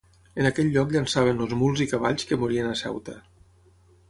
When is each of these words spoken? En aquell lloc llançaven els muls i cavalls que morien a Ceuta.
En 0.43 0.47
aquell 0.49 0.71
lloc 0.77 0.93
llançaven 0.95 1.43
els 1.45 1.53
muls 1.59 1.83
i 1.85 1.87
cavalls 1.93 2.27
que 2.31 2.41
morien 2.45 2.71
a 2.73 2.77
Ceuta. 2.81 3.21